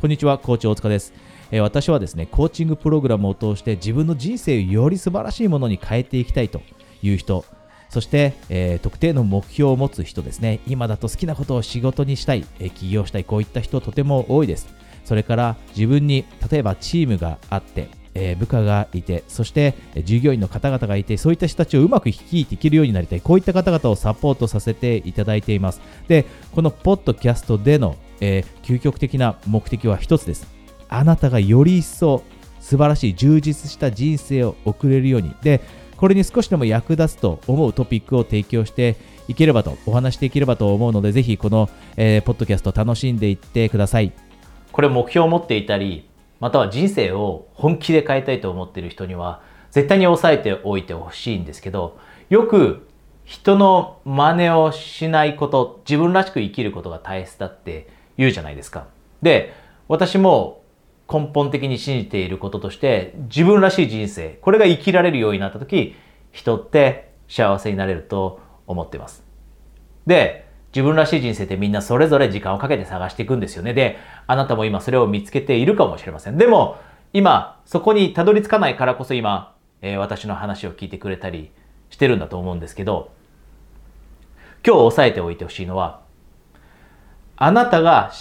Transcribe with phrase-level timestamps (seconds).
[0.00, 1.12] こんにちは、コーチ大塚です。
[1.50, 6.62] え、私はですね、コーチングプログラムを通して自分の人生をより素晴らしいものに変えていきたいと
[7.02, 7.44] いう人、
[7.90, 14.74] そして、えー、特定の目標を持つ人ですね、今だと好きなことを仕事にしたい、え、起業したい、こういった人とても多いです。
[15.04, 25.82] それから自分に例えばチームがあって、えー、部下がいて、そしてえ従業員の方々がいて、そういった人たちをうまく率いていけるようになりたい、こういった方々をサポートさせていただいています。
[26.08, 30.46] で、このポッドキャストでの、えー、究極的な目的は一つです。
[30.88, 32.22] あなたがより一層
[32.60, 35.34] 素晴らしい充実した人生を送れるように。
[35.42, 35.60] で、
[35.96, 38.96] これに少しでも役立つと思うトピックを提供して
[39.28, 44.12] いければと、お話していければと思うので、ぜひこの、えー、ポッドキャスト楽しんでいってください。
[44.72, 46.10] これ目標を持っていたり、
[46.40, 51.98] または人生を本気で変えたいと思っている人には絶対に押さえておいてほしいんですけど
[52.30, 52.88] よく
[53.24, 57.88] 人の真似をしないこと自分らしく生きることが大切だって
[58.20, 58.86] 言うじゃないですか。
[59.22, 59.54] で
[59.88, 60.62] 私も
[61.12, 65.96] 根本的に信じていることとして自分らしい人生これが生きられるようになった時
[66.30, 69.24] 人って幸せになれると思ってます。
[70.06, 73.74] で自分らしい人生ってみんなそれぞれ時間をかけて探していくんですよね。
[73.74, 76.38] で、あなたも今それを見つけているかもしれません。
[76.38, 76.76] でも、
[77.12, 81.50] 今、そこにたどり着かないからこそ今、えー、私の話を聞いてくれたり
[81.90, 83.10] してるんだと思うんですけど、
[84.64, 86.02] 今日押さえておいてほしいのは、
[87.42, 88.12] あなたが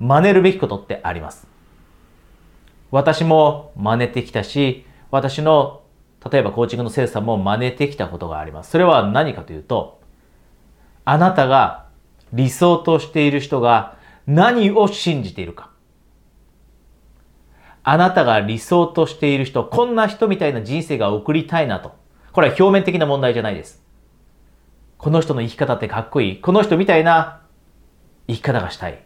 [0.00, 1.46] 真似るべきことってあります。
[2.90, 5.82] 私も真似てきたし、私の
[6.30, 8.72] 例えばコーチングの生徒さんも真似てきたことがあります。
[8.72, 10.00] それは何かというと、
[11.04, 11.86] あなたが
[12.32, 15.70] 理想としている人が何を信じているか。
[17.84, 21.94] あなたが理想としている人、こんな人みたいな人生が送りたいなと。
[22.32, 23.80] これは表面的な問題じゃないです。
[24.98, 26.40] この人の生き方ってかっこいい。
[26.40, 27.42] この人みたいな
[28.28, 29.02] 生き方がしたい。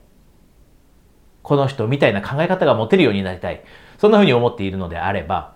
[1.43, 3.63] この人みたいな考え方が持てるようになりたい。
[3.99, 5.55] そんな風に思っているのであれば、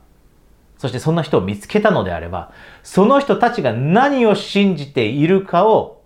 [0.78, 6.02] そしてそんな人を見つけたのであれば、その人たちが何を信じているかを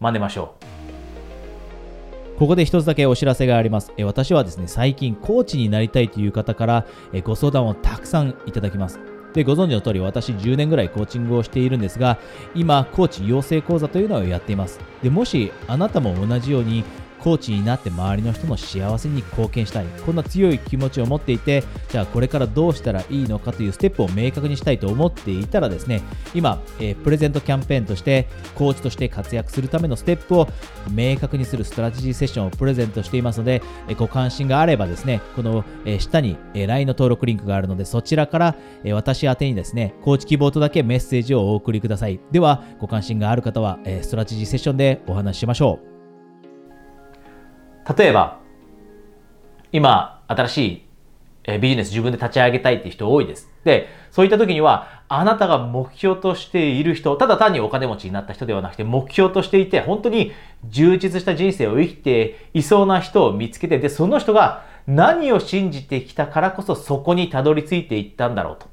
[0.00, 2.38] 真似ましょう。
[2.38, 3.92] ここで一つだけお知らせがあります。
[3.96, 9.11] え私はですね、最近コーチになりたいという方からえご相談をたくさんいただきます。
[9.34, 12.18] で、ご存知の通り私10年ぐらいコーチングをしているんですが、
[12.54, 14.80] 今、コーチ養成講座というのをやっています。
[15.02, 16.84] で、もしあなたも同じように
[17.22, 19.86] コーチになって周りの人の幸せに貢献したい。
[20.04, 26.02] こんな強い気持ちを持っていてじゃあこれからどうしたらいいのかというステップを明確にしたいと思っていたらですね
[26.34, 30.48] 今、えー、プレゼントキャンペーンとしてコーチとして活躍するためのステップを
[30.90, 42.20] 明確にするストラテジーセッションをプレゼントしていますので、えー、ご関心があればですねこの、えー、下に、え、LINE の登録リンクがあるのでそちらから、え、私宛にですねコーチ希望とだけメッセージをお送りください。
[42.30, 45.91] ではご関心がある方は、え、ストラテジーセッションでお話ししましょう。
[47.96, 48.38] 例えば、
[49.72, 50.58] 今、新し
[51.48, 53.50] いビジネス自分で立ち上げたいって人多いです。
[53.64, 60.32] で、そういった時には、あなたが目標としている人、ただ単にお金持ちになった人ではなくて、目標としていて、本当に
[60.64, 68.66] 充実した人生を生きていそうな人を見つけて、で、その人が何を信じてきたからこそそこにたどり着いていったんだろうと。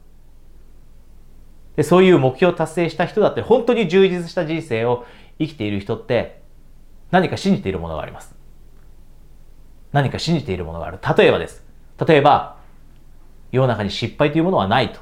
[1.76, 5.06] で、そういう目標を達成した人だって、本当に充実した人生を
[5.40, 6.42] 生きている人って、
[7.12, 8.39] 何か信じているものがあります。
[9.92, 11.00] 何か信じているものがある。
[11.18, 11.64] 例えばです。
[12.06, 12.58] 例えば、
[13.52, 15.00] 世の中に失敗というものはないと。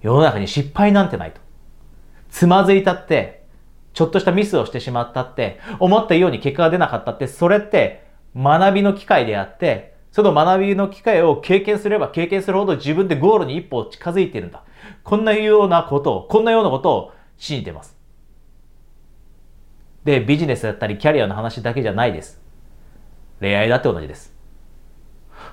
[0.00, 1.40] 世の中に失敗なんてないと。
[2.30, 3.44] つまずいたって、
[3.92, 14.62] ちょっとしたミスをしてしまったって、思ったように結果が出なかったって、それって学びの機会であって、その学びの機会を経験すれば経験するほど自分でゴールに一歩近づいているんだ。
[15.04, 17.96] こんなようなことを、こんなようなことを信じてます。
[20.04, 22.41] で、ビジネスだったりキャリアの話だけじゃないです。
[23.42, 24.32] 恋愛だって同じです。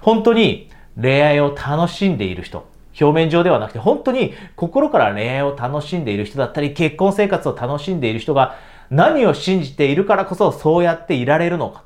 [0.02, 2.70] 本当に恋愛を楽しんでいる人、
[3.02, 8.56] 表面上ではなくて本当に心から恋愛を楽しんでいる人だったり、結婚生活を楽しんでいる人が
[8.92, 11.84] 何を信じているからこそそうやっていられるのか。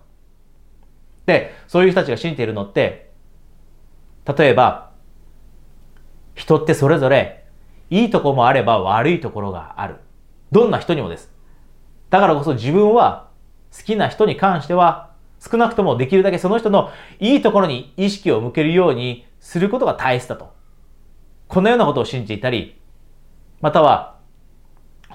[1.25, 3.11] で、そういう人たちが信じているのって、
[4.37, 4.91] 例えば、
[6.35, 7.45] 人ってそれぞれ
[7.89, 9.97] いいとこもあれば悪いところがある。
[10.51, 11.31] どんな人にもです。
[12.09, 13.29] だからこそ自分は
[13.75, 15.12] 好きな人に関しては
[15.43, 20.53] 少なくともできるだけその人のいいところに意識を向けるようにすることが大切だと。
[21.49, 22.79] このようなことを信じていたり、
[23.59, 24.19] または、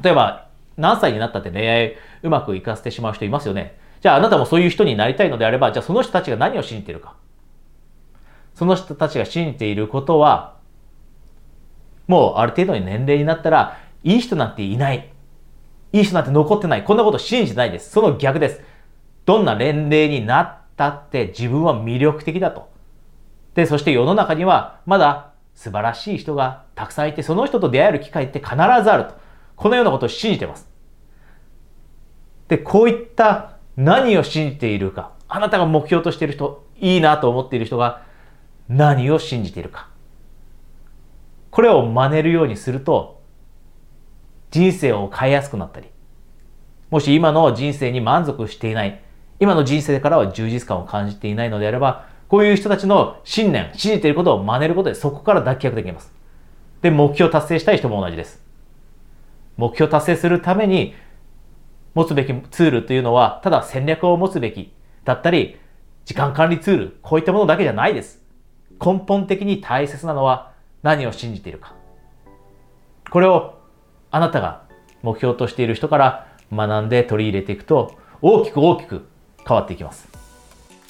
[0.03, 3.79] 例えば何歳になったって恋愛うまくいかせてしまう人いますよね。
[4.03, 7.17] じゃああなたもそういう人になりたいのであれば、じゃあその人たちが何を信じているか。
[8.55, 10.59] その人たちが信じていることは、
[12.07, 15.11] もうある程度に年齢になったら、いい人なんていない。
[15.93, 16.85] いい人なんて残ってない。
[16.85, 17.91] こんなこと信じてないです。
[17.91, 18.61] その逆です。
[19.29, 22.71] どんな年齢になったって自分は魅力的だと。
[23.55, 29.19] で、そして世の中にはまだ素晴らしい人がたくさんいて、その人と出会える機会って必ずあると。
[29.55, 30.67] このようなことを信じてます。
[32.49, 38.01] で、こういった何を信じているか、あなたが目標としている人、いいなと思っている人が
[38.67, 39.91] 何を信じているか。
[41.51, 43.21] これを真似るようにすると、
[44.51, 45.91] 人生を変えやすくなったり、
[46.89, 49.03] もし今の人生に満足していない、
[49.41, 56.13] 今の人生からは充実感を感じていないのであれば、こういう人たちの信念、信じていることを真似ることでそこから脱却できます。
[56.83, 58.43] で、目標達成したい人も同じです。
[59.57, 60.95] 目標達成するために
[61.95, 64.73] 持つべきツールというのは、ただ戦略を持つべき
[65.05, 65.59] だったり、
[66.05, 68.23] 時間管理ツール、こういったものだけじゃないです。
[68.85, 70.53] 根本的に大切なのは
[70.83, 71.75] 何を信じているか。
[73.11, 73.59] これを
[74.11, 74.63] あなたが
[75.03, 79.09] 目標としている人から学んで取り入れていくと、大きく大きく
[79.49, 80.07] 変わっていきます。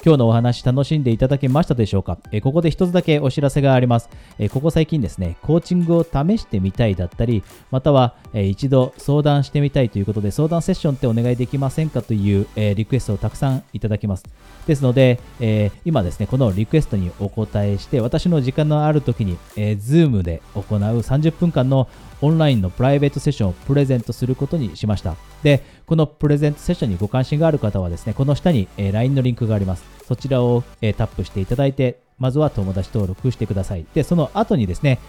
[0.01, 2.17] 今日のお話楽しんでいただけましたでしょうか？
[2.31, 14.23] えここで一つだけお知らせがありますえここ最近ですね、コーチングを試してみたいだったり、またはえ一度相談してみたいということで相談セッションってお願いできませんかというえリクエストをたくさんいただきます。
[14.67, 21.89] ですので、え今ですね、このリクエストにお答えして、私の時間のある時に、えー、Zoom で行う30分間の
[22.21, 25.15] オンラインのプライベートセッションをプレゼントすることにしました。
[25.43, 29.83] で、このプレゼントセッションにご関心がある方はですね、この下に、え LINE のリンクがあります。
[30.07, 33.85] そちらを、タップしていただいて、まずは友達登録してください。
[33.93, 34.99] で、その後にですね、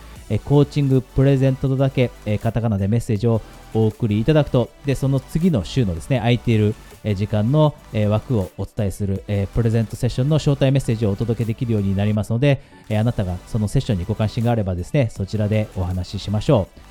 [0.44, 2.10] コーチングプレゼントとだけ、
[2.40, 3.42] カタカナでメッセージを
[3.74, 6.74] お送りいただくと、で、その次の週のですね、空いている
[7.16, 7.74] 時間の、
[8.08, 9.24] 枠をお伝えする、
[9.54, 16.89] プレゼントセッションの招待メッセージをお届けできるようになりますので、あなたがそのセッションにご関心があればですね、そちらでお話ししましょう。